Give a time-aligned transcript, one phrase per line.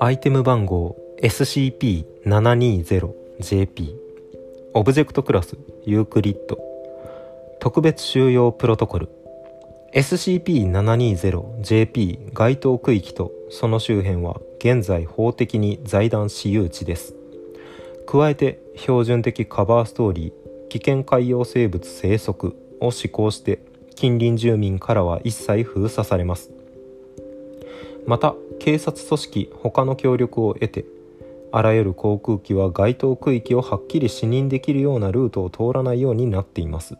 [0.00, 3.94] アイテム番号 SCP-720JP
[4.74, 6.58] オブジェクトクラスユークリッド。
[7.60, 9.08] 特別収容プロトコル。
[9.94, 17.14] SCP-720JP 該当区域とその周辺は現在法的に財団私有地です。
[18.06, 20.32] 加えて標準的カバーストーリー
[20.68, 23.60] 危険海洋生物生息を施行して
[23.94, 26.50] 近隣住民からは一切封鎖されます。
[28.06, 30.84] また警察組織他の協力を得て
[31.52, 36.96] あらゆる航空機は該当区域をはっきり視認できるようなルートを通らないようになっています。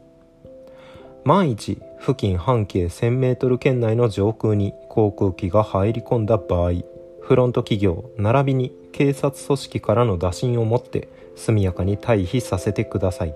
[1.24, 6.72] 万一付近半径 1000m 圏内の上空に航空機が入り込んだ場合
[7.22, 13.34] フロント企業並びに警察組織からの打診をもって速やかに退避させてください。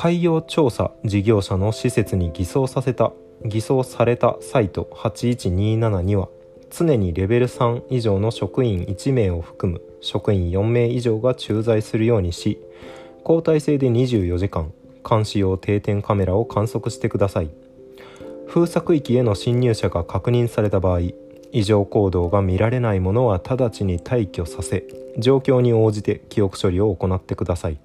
[0.00, 3.10] 海洋調査事業者の施設に偽装させた
[3.44, 6.28] 偽装されたサイト8127には
[6.70, 12.60] 常にレベル3以上の職員1名を含む職員4名以上が駐在するようにし
[13.22, 14.72] 交代制で24時間
[15.04, 17.50] 監視用定点カメラを観測してください。
[18.46, 21.00] 封鎖区域への侵入者が確認された場合
[21.50, 24.84] 異常行動が見られないものは直ちに退去させ
[25.18, 27.80] 状況に応じて記憶処理を行ってください。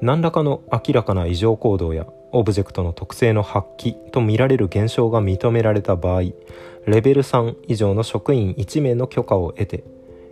[0.00, 6.22] 何らかの明らかな異常行動やオブジェクトの特性の発揮とみられる現象が認められた場合
[6.86, 9.84] レベル3以上の職員1名の許可を得て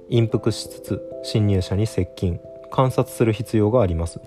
[0.09, 4.21] 隠伏しつつ侵入者に接近観察する必要があります。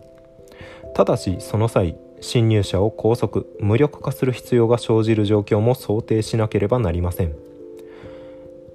[0.94, 7.36] ただしその際侵入者を拘束無力化する必要が生じる状況も想定しなければなりません。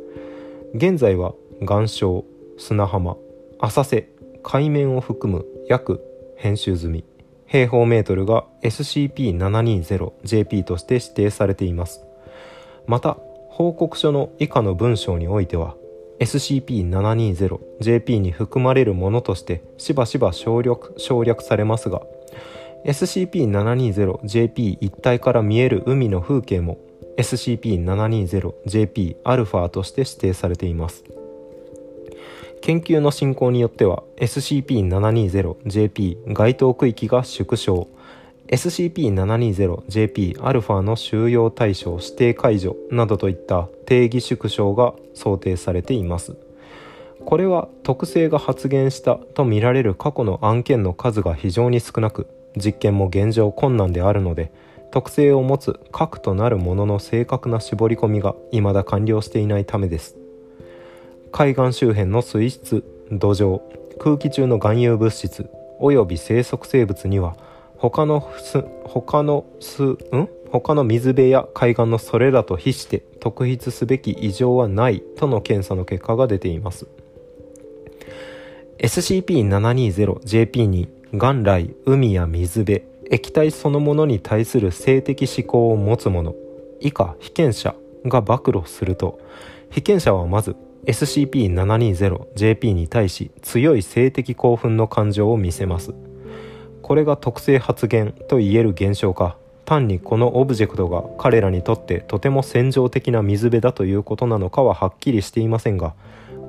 [0.73, 2.25] 現在は岩礁
[2.57, 3.17] 砂浜
[3.59, 4.09] 浅瀬
[4.43, 6.01] 海面を含む約
[6.37, 7.03] 編集済み
[7.47, 12.05] 平方メートルが SCP-720JP として指定されています。
[12.87, 13.17] また
[13.49, 15.75] 報告書の以下の文章においては
[16.19, 22.01] SCP-720JP に含まれるものとしてしばしば省略省略されますが
[22.85, 26.77] SCP-720JP 一体から見える海の風景も
[27.17, 31.03] SCP-720JP-α として指定されています。
[32.61, 37.87] 研究の進行によっては SCP-720JP 該当区域が縮小。
[38.47, 46.37] SCP-720JP-α の収容対象指定解除などといった定義縮小が想定されています。
[47.25, 54.51] これは特性が発現したとみられる過去の案件の数が非常に少なく実験も現状困難であるので
[54.95, 60.15] 特性を持つ核となるものの正確な絞り込みが未だ完了していないためです。
[61.33, 63.59] 海岸周辺の水質土壌
[63.99, 65.49] 空気中の含有物質
[65.79, 67.35] および生息生物には
[67.75, 68.21] 他の
[68.85, 69.97] 他のすん？
[70.49, 76.87] 他の水辺や海岸のそれらと比して特筆すべき異常はないとの検査の結果が出ています。
[78.77, 86.33] SCP-720JP に元来海や水辺液体そのものに対する性的思考を持つ者。
[86.79, 87.75] 以下被験者
[88.05, 89.19] が暴露すると。
[89.69, 90.55] 被験者はまず
[90.85, 95.93] SCP-720JP に対し強い性的興奮の感情を見せます。
[96.81, 99.37] これが特性発現と言える現象か。
[99.65, 105.95] 単にこのオブジェクトが彼らにとってとても戦場的な水辺だということなのかははっきりしていませんが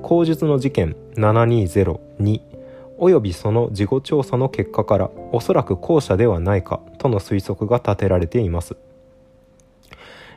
[0.03, 2.56] 口述の事件7202
[2.99, 8.75] およびその事後調査の結果からおそらく後者ではないかとの推測が立てられています。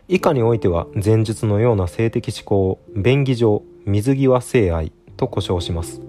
[0.09, 6.01] 以下においては前述のような性的思考を便宜上水際性愛と呼称します。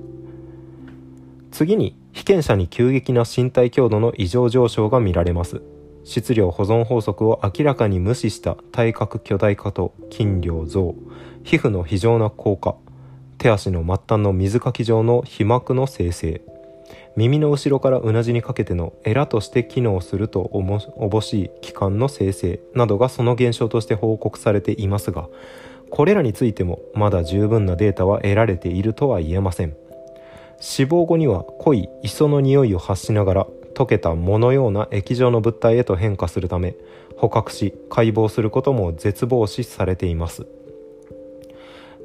[1.51, 5.61] 次に被験者に急激な身体強度の異常上昇が見られます。
[6.03, 10.95] 質量保存法則を明らかに無視した体格巨大化と筋量増
[11.43, 12.75] 皮膚の非常な効果
[13.41, 16.43] 手足の末端の水かき状の皮膜の生成。
[17.15, 25.27] 耳の後ろからうなじにかけてのエラとして機能すると乏しい器官の生成などがその現象として報告されていますが
[25.89, 29.75] これらについてもまだ十分なデータは得られているとは言えません。
[30.59, 36.75] 死亡後には濃い磯の匂いを発しながら溶けた藻のような液状の物体へと変化するため
[37.17, 40.45] 捕獲し解剖することも絶望視されています。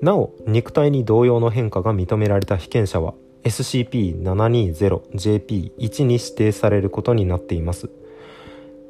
[0.02, 3.14] なお肉体に同様の変化が認められた被験者は
[3.44, 7.90] SCP-720JP1 に指定されることになっています。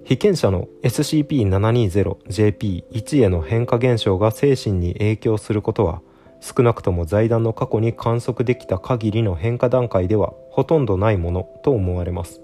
[0.05, 6.01] 被験者の SCP-720JP1 への変化現象が精神に影響することは
[6.41, 12.41] 少なくとも財団の過去に観測できた限りの変化段階ではほとんどないものと思われます。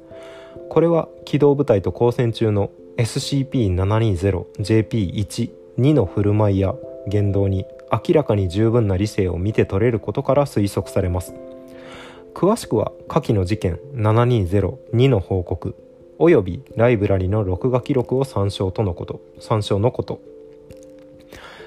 [0.69, 6.75] これは機動部隊と交戦中の SCP-720JP12 の振る舞いや
[7.07, 11.35] 言動に明らかに十分な理性を見て取れることから推測されます。
[12.35, 15.77] 詳しくは下記の事件7202の報告
[16.19, 20.21] およびライブラリの録画記録を参照とのこと参照のこと。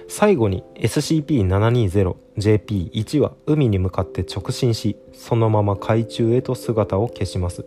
[0.07, 7.65] 最後に SCP-720JP1 は海に向かって直進しそのまま海中へと姿を消します。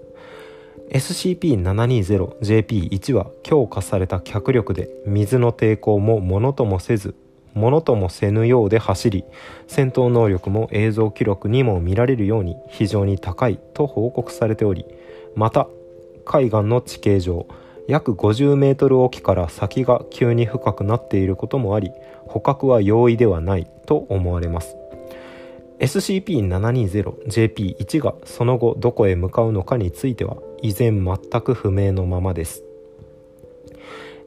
[0.91, 7.14] SCP-720JP1 は強化された脚力で水の抵抗もものともせず
[7.55, 9.25] ものともせぬようで走り
[9.67, 14.85] 戦闘能力も映像記録にも見られるように非常に高いと報告されており
[15.35, 15.69] また
[16.25, 17.47] 海岸の地形上
[17.89, 21.91] 約50メートル沖から先が急に深くなっていることもあり
[22.27, 24.77] 捕獲は容易ではないと思われます。
[25.79, 32.65] SCP-720JP1 がその後どこへ向かうのかについては依然全く不明のままです。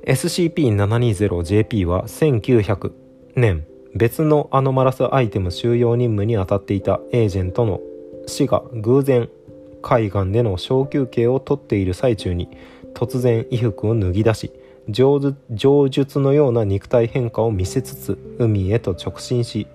[0.06, 3.01] SCP-720JP は1900
[3.36, 7.82] 年別のアノマラスアイテム収容任務に当たっていたエージェントの
[8.28, 9.30] 死が偶然
[9.82, 12.50] 海岸での小休憩をとっている最中に
[12.94, 14.52] 突然衣服を脱ぎ出し
[14.90, 15.20] 上
[15.90, 19.68] 術のような肉体変化を見せつつ海へと直進し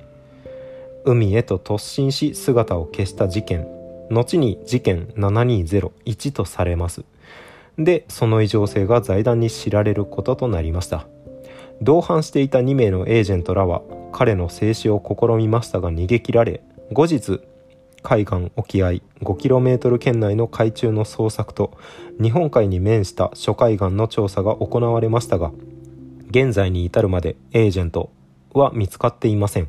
[1.07, 3.69] 海へと突進し姿を消した事件。
[4.11, 7.05] 後に事件7201とされます。
[7.79, 11.07] でその異常性が財団に知られることとなりました。
[11.83, 13.83] 同伴していた2名のエージェントらは
[14.13, 16.63] 彼の静止を試みましたが逃げ切られ
[16.93, 17.41] 後日
[18.03, 21.77] 海岸沖合 5km 圏内の海中の捜索と
[22.23, 25.53] 日本海に面した諸海岸の調査が行われましたが
[26.29, 28.11] 現在に至るまでエージェント
[28.53, 29.69] は見つかっていません。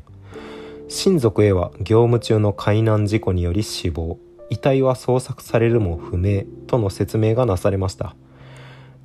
[0.88, 4.18] 親族へは業務中の海難事故により死亡。
[4.50, 8.16] 遺体は捜索されるも不明との説明がなされました。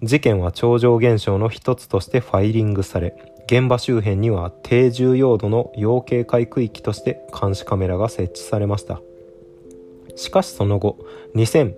[0.03, 9.01] 事件は超常現象の一つとしてファイリングされ現場周辺には低重要度の要警戒区域として監視カメラが設置されました。
[10.15, 10.97] しかしその後
[11.35, 11.75] 2000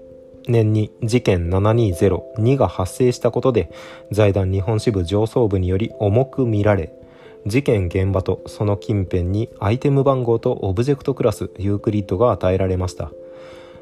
[0.48, 3.72] 年に事件7202が発生したことで
[4.12, 6.94] 財団日本支部上層部により重く見られ
[7.48, 13.12] 事件現場とその近辺にアイテム番号とオブジェクトクラスユークリッドが与えられました。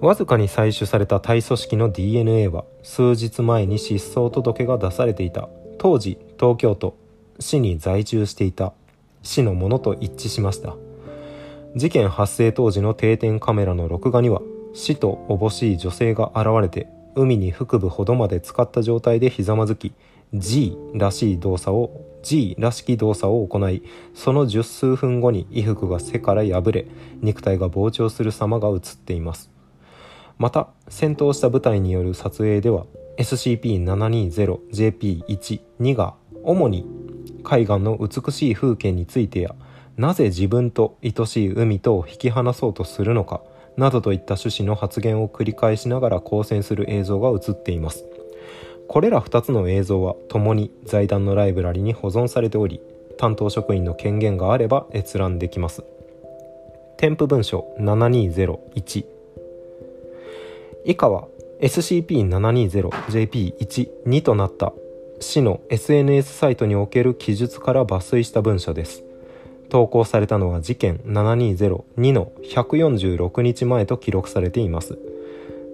[0.00, 5.48] わずかに採取された体組織の DNA は数日前に失踪届が出されていた。
[5.78, 6.96] 当時東京都
[7.40, 8.72] 市に在住していた。
[9.22, 10.76] 市のものと一致しました。
[11.74, 14.40] 事件発生当時の定点カメラの録画には
[14.72, 19.92] 死とおぼしい女性が現れて海に腹部ほどまで浸かった状態でひざまずき
[20.32, 23.82] G らしい動作を G らしき動作を行い
[24.14, 26.86] その十数分後に衣服が背から破れ
[27.20, 29.55] 肉体が膨張する様が映っています。
[30.38, 32.86] また戦闘した部隊による撮影では
[33.18, 36.84] SCP-720JP12 が主に
[37.42, 39.54] 海岸の美しい風景についてや
[39.96, 43.40] なぜ自分と愛しい海とを引き離そうとするのか
[43.78, 48.04] などといった趣旨の発言を繰り返しながら交戦する映像が映っています。
[48.88, 52.80] これら2つの映像は共に財団のライブラリに保存されており
[53.18, 55.84] 担当職員の権限があれば閲覧できます。
[56.96, 59.15] 添付文書7201
[60.88, 61.26] 以下は
[61.60, 64.72] SCP-720JP12 となった
[65.18, 69.02] 市の SNS サイトにおける記述から抜粋した文書です。
[69.68, 74.96] 投稿されたのは事件7202の146日前と記録されています。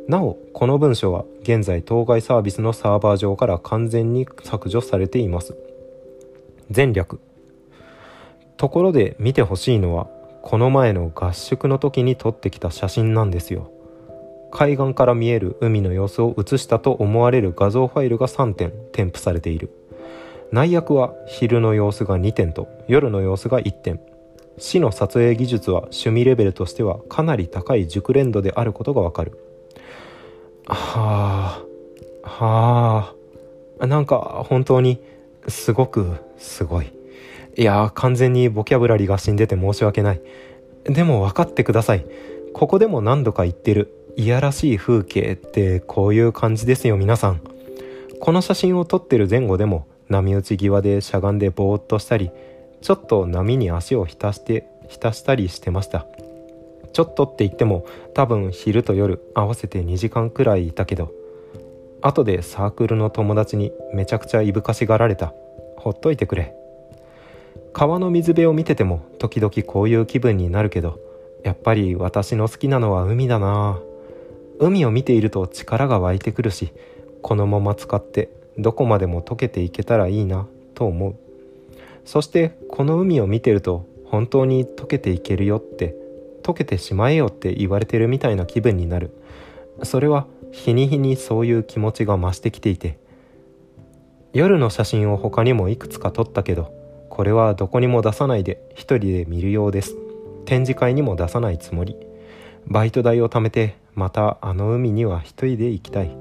[0.09, 5.55] なおこの文書は現在当該サービスのサーバー上から完全に削除されています。
[6.75, 7.21] 前略。
[8.57, 10.09] ところで見てほしいのは
[10.41, 13.71] この前の合宿の時に撮ってきた写真なんですよ。
[14.53, 19.71] 海岸から見える海の様子を写したと思われる画像ファイルが3点添付されている。
[20.53, 24.01] 内訳は昼の様子が2点と夜の様子が1点。
[24.59, 29.33] 市の撮影技術は趣味レベルとしてはかなり高い熟練度であることがわかる。
[30.67, 31.65] は
[32.25, 33.15] あは
[33.81, 33.87] あ。
[33.87, 35.01] なんか本当に
[35.49, 36.93] すごくすごい。
[37.57, 40.21] いや完全にボキャブラリーが死んでて申し訳ない。
[40.85, 42.05] でも分かってください。
[42.53, 43.95] ここでも何度か言ってる。
[44.15, 47.41] いやらしい風景ってこういう感じですよ皆さん。
[48.21, 52.31] この写真を撮ってる前後でも波打ち際でしゃがんでぼーっとしたり
[52.83, 56.07] ちょっと波に足を浸して浸したりしてました。
[56.93, 61.11] ちょっとって言っても多分昼と夜合わせて2時間くらいいたけど
[62.03, 65.33] 後でサークルの友達にめちゃくちゃいぶかしがられた。
[65.79, 66.55] ほっといてくれ。
[67.73, 71.01] 川の水辺を見てても時々こういう気分になるけど
[71.43, 73.81] やっぱり私の好きなのは海だな。
[74.63, 76.73] 海を見ていると力が湧いてくるし
[77.21, 81.17] このまま使ってどこまでも溶けていけたらいいなと思う。
[82.05, 85.97] そしてこの海を見てると本当に溶けていけるよって
[86.43, 89.11] 溶けてしまえよって言われてるみたいな気分になる。
[89.83, 92.99] それは日に日にそういう気持ちが増してきていて
[94.33, 96.73] 夜の写真を他にもいくつか撮ったけど
[97.09, 99.97] これはどこにも出さないで一人で見るようです。
[100.45, 102.12] 展示会にも出さないつもり。
[102.67, 106.17] バイト代を貯めてまたあの海には一人で行きたい。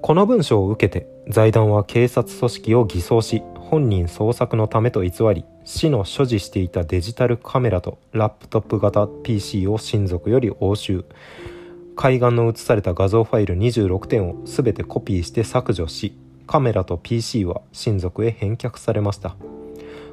[0.00, 11.04] この文書を受けて財団は警察組織を偽装し本人捜索のためと偽り市の所持していたデジタルカメラとラップトップ型 PC を親族より押収。
[11.96, 19.36] 海岸の写された画像ファイル26点を全てコピーして削除しカメラと PC は親族へ返却されました。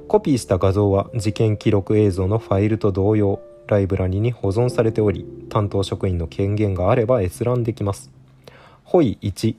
[0.08, 3.40] コピーした画像は事件記録映像のファイルと同様。
[3.68, 8.12] ライブラリに保存されており担当職員の権限があれば閲覧できます。
[8.84, 9.56] ホイ1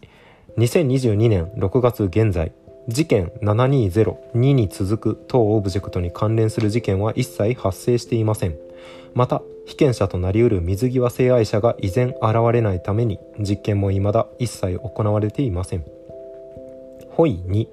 [0.56, 2.52] 2022年6月現在
[2.88, 8.56] 事件7202に続く当オブジェクトに関連する事件は一切発生していません。
[9.14, 15.84] また被験者となりうる水際性愛者が依然現れないために実験も未だ一切行われていません。
[17.10, 17.66] ホイ2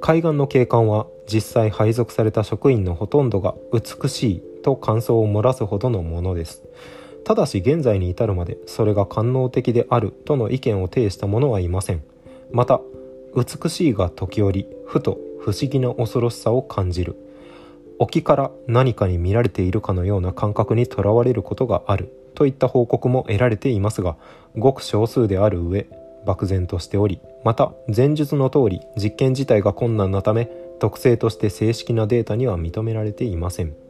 [0.00, 6.64] 海岸の景観は実際配属された職員のほとんどが美しいと感想を漏らすほどのものです。
[7.22, 12.02] ただし現在に至るまでそれが官能的であるとの意見を呈した者はいません。
[12.50, 12.80] また
[13.36, 17.16] 美しいが時折ふと不思議な恐ろしさを感じる。
[17.98, 24.16] 沖から何かに見られているかのような感覚にとらわれることがあるといった報告も得られていますが
[24.56, 25.86] ごく少数である上
[26.26, 33.83] 漠然としておりまた前述の通り実験自体が困難なため特性として正式なデータには認められていません。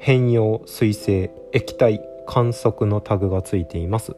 [0.00, 4.16] 変容水性液体観測のタグがついています。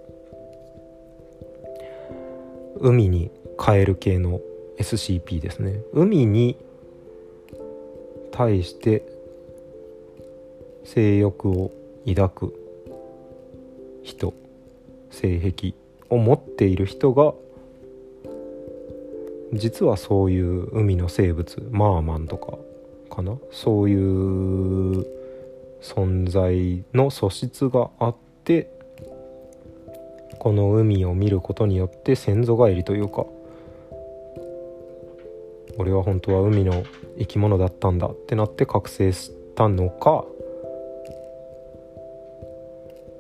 [2.78, 4.40] 海にカエル系の
[4.78, 5.82] SCP ですね。
[5.92, 6.56] 海に
[8.30, 9.02] 対して
[10.84, 11.72] 性欲を
[12.06, 12.54] 抱く
[14.04, 14.34] 人
[15.10, 15.74] 性癖
[16.10, 17.34] を持っている人が
[19.52, 22.56] 実はそういう海の生物マーマンとか
[23.14, 23.36] かな？
[23.50, 25.06] そういう
[25.82, 28.70] 存在の素質があって
[30.38, 33.26] この海を見ることによって先祖返りというか
[35.78, 36.84] 俺は本当は海の
[37.18, 40.24] 生き物だったんだってなって覚醒したのか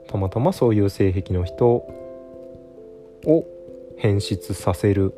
[0.08, 3.46] たまたまそういう性癖の人を
[3.96, 5.14] 変質させる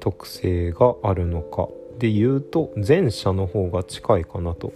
[0.00, 4.72] 特性があるのかで言うと前者の方が近いかなと。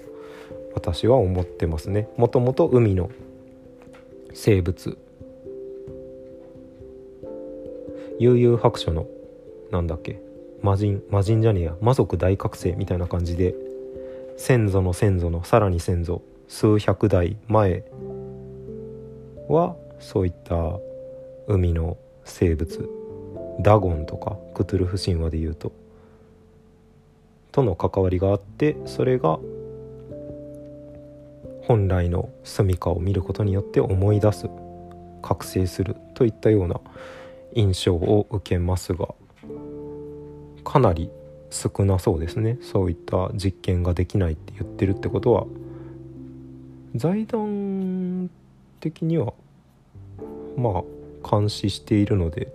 [0.75, 2.09] 私は思ってますね。
[2.17, 3.11] もともと海の
[4.33, 4.99] 生物。
[8.19, 9.07] 悠々白書の
[9.71, 10.21] なんだっけ？
[10.63, 11.77] 魔人魔人じゃねえや。
[11.81, 13.55] 魔族大覚醒みたいな感じで。
[14.39, 17.85] 先祖の先祖のさらに先祖数百代前
[19.49, 20.79] はそういった
[21.47, 22.89] 海の生物。
[23.61, 25.73] ダゴンとかクトゥルフ神話でいうと。
[27.53, 29.39] との関わりがあってそれが
[31.63, 34.49] 本来の住処を見ることによって思い出す
[35.23, 36.81] 覚醒するといったような
[37.55, 39.09] 印象を受けますが
[40.65, 41.11] かなり
[41.51, 42.59] 少なそうですね。
[42.63, 45.47] そういった実験ができないって言ってるってことは
[46.95, 48.31] 財団
[48.81, 49.35] 的には
[50.57, 52.53] まあ監視しているので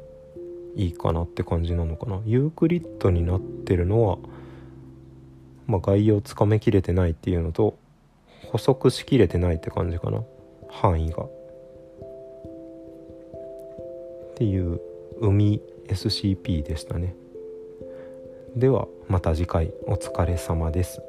[0.76, 2.22] いいかなって感じなのかな。
[2.26, 4.18] ユークリッドになってるのは、
[5.68, 7.78] まあ、概要つかめきれてないっていうのと
[8.52, 10.24] 補足しきれてないって感じかな
[10.70, 11.24] 範囲が。
[11.24, 11.28] っ
[14.36, 14.80] ていう
[15.20, 17.16] 海 SCP でしたね。
[18.56, 21.02] ではまた次回お疲れ様です。